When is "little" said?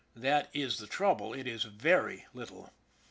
2.33-2.73